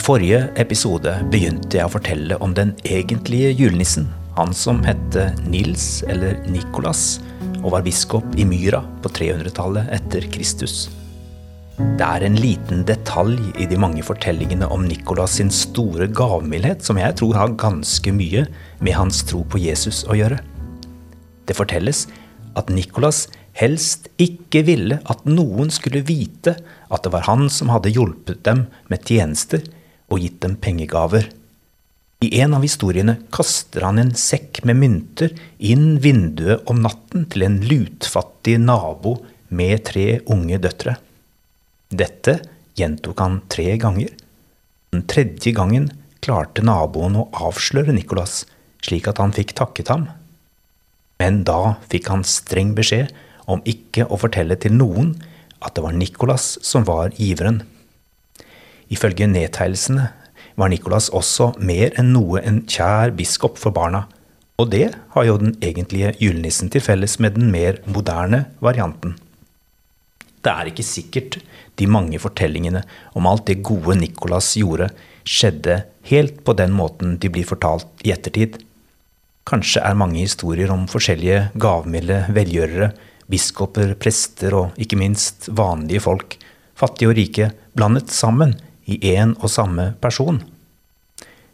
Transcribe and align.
forrige 0.00 0.48
episode 0.58 1.12
begynte 1.30 1.76
jeg 1.78 1.86
å 1.86 1.92
fortelle 1.92 2.38
om 2.42 2.54
den 2.56 2.72
egentlige 2.88 3.52
julenissen. 3.54 4.08
Han 4.34 4.50
som 4.56 4.80
hette 4.82 5.28
Nils 5.46 6.02
eller 6.10 6.40
Nikolas 6.50 7.20
og 7.60 7.74
var 7.76 7.84
biskop 7.86 8.26
i 8.40 8.46
Myra 8.48 8.80
på 9.04 9.12
300-tallet 9.14 9.92
etter 9.94 10.26
Kristus. 10.34 10.88
Det 11.76 12.06
er 12.06 12.24
en 12.26 12.40
liten 12.40 12.82
detalj 12.88 13.38
i 13.60 13.68
de 13.70 13.78
mange 13.78 14.02
fortellingene 14.06 14.66
om 14.72 14.88
Nikolas 14.88 15.36
sin 15.38 15.52
store 15.54 16.08
gavmildhet 16.10 16.82
som 16.86 16.98
jeg 16.98 17.18
tror 17.20 17.38
har 17.38 17.56
ganske 17.60 18.16
mye 18.16 18.44
med 18.80 18.96
hans 18.98 19.22
tro 19.28 19.44
på 19.46 19.60
Jesus 19.62 20.02
å 20.08 20.18
gjøre. 20.18 20.40
Det 21.44 21.58
fortelles 21.58 22.06
at 22.58 22.70
Nikolas 22.72 23.26
helst 23.58 24.08
ikke 24.22 24.64
ville 24.66 24.98
at 25.10 25.26
noen 25.28 25.70
skulle 25.70 26.02
vite 26.06 26.56
at 26.90 27.06
det 27.06 27.14
var 27.14 27.28
han 27.28 27.46
som 27.52 27.70
hadde 27.70 27.92
hjulpet 27.94 28.42
dem 28.46 28.66
med 28.90 29.06
tjenester 29.06 29.62
og 30.12 30.20
gitt 30.22 30.40
dem 30.44 30.56
pengegaver. 30.60 31.28
I 32.24 32.30
en 32.40 32.54
av 32.56 32.64
historiene 32.64 33.18
kaster 33.34 33.84
han 33.84 34.00
en 34.00 34.14
sekk 34.16 34.62
med 34.68 34.78
mynter 34.80 35.34
inn 35.58 35.98
vinduet 36.00 36.64
om 36.70 36.80
natten 36.84 37.26
til 37.32 37.44
en 37.46 37.58
lutfattig 37.68 38.56
nabo 38.62 39.18
med 39.54 39.84
tre 39.90 40.20
unge 40.32 40.60
døtre. 40.62 40.96
Dette 41.94 42.38
gjentok 42.78 43.20
han 43.20 43.40
tre 43.52 43.74
ganger. 43.82 44.14
Den 44.94 45.04
tredje 45.10 45.52
gangen 45.54 45.90
klarte 46.24 46.64
naboen 46.64 47.18
å 47.20 47.28
avsløre 47.44 47.92
Nicolas, 47.94 48.44
slik 48.84 49.08
at 49.10 49.20
han 49.20 49.34
fikk 49.36 49.52
takket 49.58 49.92
ham. 49.92 50.08
Men 51.20 51.42
da 51.46 51.76
fikk 51.92 52.08
han 52.12 52.24
streng 52.26 52.72
beskjed 52.76 53.12
om 53.50 53.62
ikke 53.68 54.08
å 54.08 54.18
fortelle 54.20 54.56
til 54.60 54.74
noen 54.78 55.12
at 55.64 55.76
det 55.76 55.84
var 55.84 55.96
Nicolas 55.96 56.54
som 56.64 56.86
var 56.88 57.12
giveren. 57.18 57.62
Ifølge 58.92 59.28
nedtegnelsene 59.30 60.10
var 60.60 60.70
Nikolas 60.70 61.10
også 61.14 61.52
mer 61.58 61.94
enn 61.98 62.12
noe 62.14 62.42
en 62.44 62.62
kjær 62.68 63.14
biskop 63.16 63.58
for 63.60 63.74
barna, 63.74 64.04
og 64.60 64.70
det 64.70 64.92
har 65.14 65.26
jo 65.26 65.38
den 65.40 65.56
egentlige 65.64 66.12
julenissen 66.20 66.70
til 66.70 66.84
felles 66.84 67.18
med 67.22 67.38
den 67.38 67.50
mer 67.50 67.80
moderne 67.90 68.44
varianten. 68.62 69.16
Det 70.44 70.52
er 70.52 70.68
ikke 70.70 70.84
sikkert 70.86 71.38
de 71.80 71.88
mange 71.90 72.20
fortellingene 72.22 72.84
om 73.18 73.26
alt 73.26 73.48
det 73.48 73.62
gode 73.66 73.96
Nikolas 73.98 74.52
gjorde, 74.60 74.90
skjedde 75.24 75.80
helt 76.10 76.42
på 76.44 76.54
den 76.58 76.74
måten 76.76 77.16
de 77.18 77.30
blir 77.32 77.48
fortalt 77.48 78.04
i 78.04 78.12
ettertid. 78.14 78.60
Kanskje 79.48 79.82
er 79.82 79.96
mange 79.98 80.20
historier 80.20 80.70
om 80.72 80.84
forskjellige 80.88 81.48
gavmilde 81.60 82.26
velgjørere, 82.36 82.92
biskoper, 83.32 83.94
prester 83.96 84.54
og 84.54 84.78
ikke 84.80 85.00
minst 85.00 85.48
vanlige 85.56 86.04
folk, 86.04 86.36
fattige 86.76 87.10
og 87.10 87.18
rike, 87.18 87.50
blandet 87.74 88.12
sammen 88.12 88.52
i 88.84 88.98
én 89.14 89.34
og 89.40 89.50
samme 89.52 89.92
person. 90.02 90.42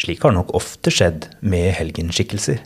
Slik 0.00 0.24
har 0.24 0.34
nok 0.34 0.52
ofte 0.56 0.92
skjedd 0.92 1.28
med 1.40 1.72
helgenskikkelser. 1.78 2.62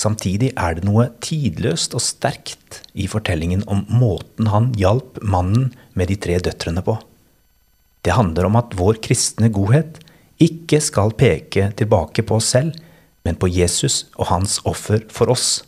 Samtidig 0.00 0.50
er 0.58 0.78
det 0.78 0.86
noe 0.88 1.10
tidløst 1.22 1.94
og 1.94 2.02
sterkt 2.02 2.80
i 2.98 3.06
fortellingen 3.10 3.62
om 3.70 3.84
måten 3.92 4.48
han 4.50 4.72
hjalp 4.78 5.20
mannen 5.22 5.70
med 5.94 6.10
de 6.10 6.16
tre 6.18 6.38
døtrene 6.42 6.82
på. 6.82 6.96
Det 8.02 8.16
handler 8.16 8.48
om 8.48 8.56
at 8.58 8.74
vår 8.74 8.98
kristne 9.04 9.52
godhet 9.54 10.00
ikke 10.42 10.80
skal 10.82 11.14
peke 11.14 11.68
tilbake 11.78 12.24
på 12.26 12.40
oss 12.40 12.50
selv, 12.56 12.74
men 13.22 13.38
på 13.38 13.46
Jesus 13.52 14.08
og 14.16 14.26
hans 14.32 14.58
offer 14.66 15.04
for 15.12 15.30
oss. 15.30 15.60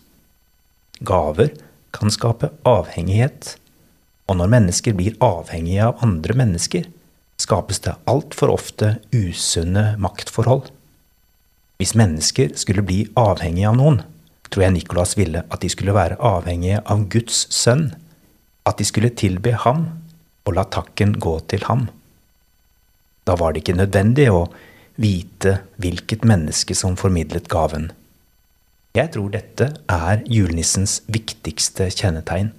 Gaver 0.98 1.52
kan 1.94 2.10
skape 2.10 2.50
avhengighet, 2.66 3.54
og 4.26 4.40
når 4.40 4.50
mennesker 4.50 4.96
blir 4.98 5.18
avhengige 5.22 5.92
av 5.92 6.02
andre 6.02 6.34
mennesker, 6.40 6.88
skapes 7.44 7.82
det 7.84 7.96
altfor 8.10 8.52
ofte 8.54 8.96
usunne 9.12 9.94
maktforhold. 10.00 10.70
Hvis 11.78 11.94
mennesker 11.98 12.54
skulle 12.58 12.84
bli 12.86 13.02
avhengige 13.18 13.68
av 13.70 13.78
noen, 13.78 14.00
tror 14.48 14.66
jeg 14.66 14.76
Nicolas 14.76 15.16
ville 15.18 15.42
at 15.50 15.64
de 15.64 15.70
skulle 15.72 15.96
være 15.96 16.20
avhengige 16.22 16.80
av 16.90 17.08
Guds 17.12 17.44
sønn, 17.52 17.90
at 18.64 18.78
de 18.80 18.86
skulle 18.88 19.12
tilbe 19.12 19.52
ham 19.64 19.88
og 20.44 20.56
la 20.56 20.64
takken 20.70 21.16
gå 21.20 21.34
til 21.50 21.64
ham. 21.68 21.88
Da 23.24 23.36
var 23.40 23.52
det 23.52 23.64
ikke 23.64 23.78
nødvendig 23.80 24.28
å 24.32 24.46
vite 25.00 25.58
hvilket 25.82 26.24
menneske 26.28 26.76
som 26.78 26.96
formidlet 27.00 27.48
gaven. 27.50 27.90
Jeg 28.94 29.10
tror 29.16 29.32
dette 29.32 29.72
er 29.90 30.20
julenissens 30.30 31.00
viktigste 31.10 31.88
kjennetegn. 31.90 32.52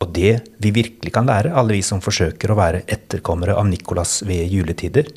Og 0.00 0.12
det 0.16 0.32
vi 0.62 0.72
virkelig 0.72 1.12
kan 1.12 1.28
lære, 1.28 1.52
alle 1.52 1.76
vi 1.76 1.84
som 1.84 2.00
forsøker 2.00 2.52
å 2.52 2.58
være 2.58 2.84
etterkommere 2.88 3.56
av 3.60 3.68
Nikolas 3.68 4.20
ved 4.24 4.48
juletider, 4.48 5.10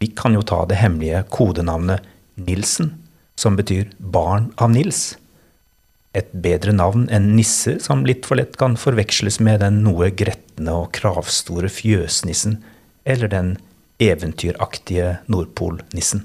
vi 0.00 0.08
kan 0.16 0.32
jo 0.32 0.44
ta 0.46 0.62
det 0.64 0.78
hemmelige 0.80 1.24
kodenavnet 1.28 2.06
Nilsen, 2.40 2.94
som 3.36 3.58
betyr 3.58 3.90
barn 3.98 4.48
av 4.56 4.70
Nils. 4.72 5.16
Et 6.16 6.30
bedre 6.32 6.72
navn 6.74 7.04
enn 7.12 7.34
Nisse, 7.36 7.76
som 7.82 8.06
litt 8.06 8.24
for 8.26 8.40
lett 8.40 8.56
kan 8.58 8.78
forveksles 8.80 9.38
med 9.44 9.60
den 9.62 9.82
noe 9.84 10.08
gretne 10.10 10.72
og 10.74 10.90
kravstore 10.96 11.70
fjøsnissen 11.70 12.58
eller 13.04 13.30
den 13.30 13.52
eventyraktige 14.00 15.18
Nordpolnissen. 15.30 16.24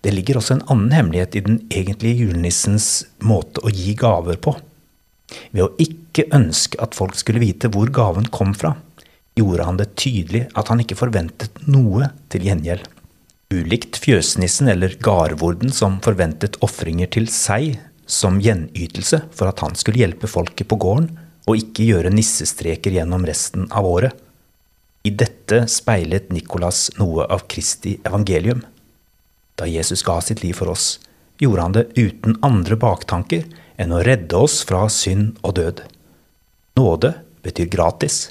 Det 0.00 0.14
ligger 0.14 0.38
også 0.38 0.56
en 0.56 0.66
annen 0.70 0.94
hemmelighet 0.94 1.36
i 1.36 1.44
den 1.44 1.60
egentlige 1.68 2.24
julenissens 2.24 3.06
måte 3.26 3.62
å 3.66 3.72
gi 3.74 3.94
gaver 3.98 4.38
på. 4.40 4.54
Ved 5.50 5.64
å 5.64 5.72
ikke 5.82 6.28
ønske 6.34 6.78
at 6.82 6.94
folk 6.96 7.16
skulle 7.18 7.42
vite 7.42 7.70
hvor 7.72 7.90
gaven 7.94 8.28
kom 8.32 8.54
fra, 8.54 8.76
gjorde 9.36 9.66
han 9.68 9.80
det 9.80 9.90
tydelig 10.00 10.46
at 10.56 10.70
han 10.72 10.80
ikke 10.82 10.98
forventet 10.98 11.66
noe 11.68 12.10
til 12.32 12.46
gjengjeld. 12.46 12.86
Ulikt 13.54 13.98
fjøsnissen 14.02 14.70
eller 14.72 14.96
gardvorden 15.02 15.70
som 15.74 16.00
forventet 16.02 16.58
ofringer 16.66 17.10
til 17.14 17.28
seg 17.30 17.76
som 18.06 18.40
gjenytelse 18.42 19.20
for 19.34 19.50
at 19.50 19.62
han 19.62 19.76
skulle 19.78 20.00
hjelpe 20.02 20.30
folket 20.30 20.70
på 20.70 20.78
gården 20.82 21.10
og 21.46 21.60
ikke 21.60 21.86
gjøre 21.86 22.14
nissestreker 22.14 22.96
gjennom 22.96 23.26
resten 23.26 23.68
av 23.70 23.86
året. 23.86 24.14
I 25.06 25.12
dette 25.14 25.66
speilet 25.70 26.32
Nikolas 26.34 26.88
noe 26.98 27.28
av 27.30 27.44
Kristi 27.50 27.94
evangelium. 28.06 28.64
Da 29.54 29.68
Jesus 29.70 30.02
ga 30.06 30.18
sitt 30.20 30.42
liv 30.42 30.56
for 30.58 30.72
oss, 30.72 30.96
gjorde 31.38 31.62
han 31.62 31.76
det 31.76 31.86
uten 31.94 32.34
andre 32.46 32.78
baktanker 32.80 33.46
enn 33.80 33.92
å 33.92 34.02
redde 34.04 34.38
oss 34.38 34.62
fra 34.66 34.86
synd 34.92 35.36
og 35.42 35.56
død. 35.58 35.82
Nåde 36.76 37.12
betyr 37.44 37.70
gratis, 37.72 38.30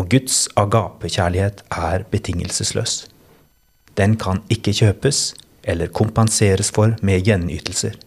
og 0.00 0.10
Guds 0.12 0.46
agapekjærlighet 0.58 1.64
er 1.70 2.06
betingelsesløs. 2.10 3.04
Den 3.98 4.16
kan 4.20 4.42
ikke 4.52 4.74
kjøpes 4.76 5.32
eller 5.68 5.92
kompenseres 5.92 6.70
for 6.72 6.96
med 7.04 7.26
gjenytelser. 7.26 7.98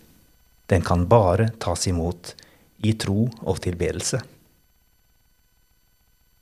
Den 0.72 0.82
kan 0.86 1.06
bare 1.10 1.52
tas 1.62 1.88
imot 1.88 2.34
i 2.84 2.96
tro 3.00 3.28
og 3.44 3.60
tilbedelse. 3.64 4.22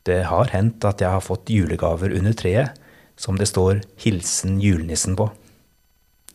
Det 0.08 0.24
har 0.30 0.54
hendt 0.54 0.86
at 0.88 1.02
jeg 1.04 1.14
har 1.14 1.22
fått 1.26 1.52
julegaver 1.54 2.14
under 2.18 2.34
treet 2.34 2.78
som 3.18 3.38
det 3.38 3.50
står 3.52 3.84
'Hilsen 3.98 4.58
julenissen' 4.62 5.18
på. 5.18 5.30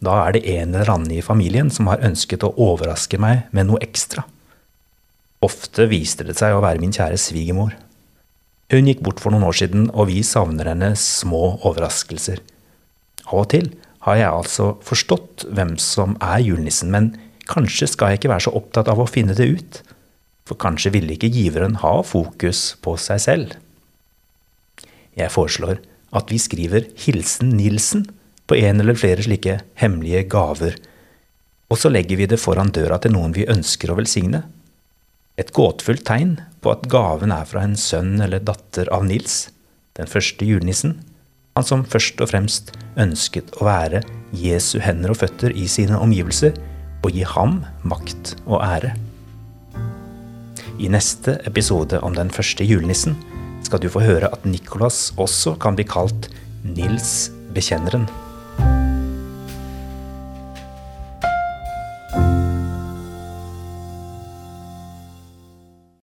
Da 0.04 0.18
er 0.26 0.36
det 0.36 0.44
en 0.52 0.74
eller 0.74 0.90
annen 0.92 1.14
i 1.16 1.24
familien 1.24 1.70
som 1.72 1.88
har 1.90 2.04
ønsket 2.04 2.44
å 2.44 2.52
overraske 2.60 3.18
meg 3.20 3.46
med 3.56 3.70
noe 3.70 3.80
ekstra. 3.84 4.26
Ofte 5.44 5.86
viste 5.88 6.24
det 6.26 6.36
seg 6.38 6.56
å 6.56 6.62
være 6.64 6.82
min 6.82 6.94
kjære 6.94 7.18
svigermor. 7.20 7.74
Hun 8.72 8.88
gikk 8.90 9.02
bort 9.06 9.20
for 9.22 9.32
noen 9.32 9.46
år 9.46 9.56
siden, 9.56 9.90
og 9.94 10.08
vi 10.10 10.22
savner 10.26 10.72
hennes 10.72 11.00
små 11.20 11.58
overraskelser. 11.68 12.40
Av 13.26 13.42
og 13.44 13.50
til 13.52 13.70
har 14.06 14.18
jeg 14.18 14.30
altså 14.30 14.72
forstått 14.86 15.46
hvem 15.54 15.76
som 15.82 16.16
er 16.22 16.42
julenissen, 16.44 16.90
men 16.90 17.12
kanskje 17.50 17.88
skal 17.90 18.12
jeg 18.12 18.20
ikke 18.20 18.32
være 18.34 18.46
så 18.48 18.54
opptatt 18.58 18.90
av 18.90 19.00
å 19.02 19.08
finne 19.10 19.36
det 19.38 19.48
ut, 19.50 19.80
for 20.46 20.58
kanskje 20.62 20.92
ville 20.94 21.14
ikke 21.14 21.30
giveren 21.34 21.78
ha 21.82 21.94
fokus 22.06 22.74
på 22.82 22.94
seg 23.02 23.22
selv. 23.22 23.54
Jeg 25.16 25.32
foreslår 25.32 25.80
at 26.16 26.30
vi 26.30 26.38
skriver 26.40 26.86
Hilsen 27.06 27.54
Nilsen 27.58 28.04
på 28.46 28.58
en 28.58 28.80
eller 28.82 28.98
flere 28.98 29.24
slike 29.26 29.60
hemmelige 29.80 30.26
gaver, 30.30 30.76
og 31.66 31.80
så 31.80 31.90
legger 31.90 32.20
vi 32.20 32.28
det 32.30 32.38
foran 32.38 32.70
døra 32.74 32.98
til 33.02 33.16
noen 33.16 33.34
vi 33.34 33.48
ønsker 33.50 33.90
å 33.90 33.98
velsigne. 33.98 34.44
Et 35.36 35.50
gåtefullt 35.52 36.06
tegn 36.06 36.36
på 36.62 36.72
at 36.72 36.86
gaven 36.90 37.34
er 37.34 37.48
fra 37.48 37.64
en 37.66 37.76
sønn 37.76 38.20
eller 38.22 38.44
datter 38.44 38.88
av 38.94 39.04
Nils, 39.08 39.48
den 39.98 40.08
første 40.10 40.46
julenissen, 40.46 41.00
han 41.56 41.64
som 41.64 41.86
først 41.88 42.20
og 42.20 42.30
fremst 42.30 42.72
ønsket 43.00 43.54
å 43.56 43.66
være 43.66 44.02
Jesu 44.36 44.78
hender 44.84 45.14
og 45.14 45.22
føtter 45.22 45.54
i 45.56 45.66
sine 45.70 45.98
omgivelser, 45.98 46.56
og 47.04 47.14
gi 47.14 47.24
ham 47.28 47.60
makt 47.86 48.34
og 48.44 48.60
ære. 48.64 48.92
I 50.82 50.90
neste 50.92 51.38
episode 51.48 52.00
om 52.04 52.16
den 52.16 52.28
første 52.32 52.66
julenissen 52.66 53.16
skal 53.64 53.80
du 53.80 53.88
få 53.92 54.02
høre 54.04 54.28
at 54.32 54.44
Nikolas 54.44 55.10
også 55.16 55.54
kan 55.62 55.78
bli 55.78 55.86
kalt 55.88 56.28
Nils 56.66 57.30
Bekjenneren. 57.56 58.04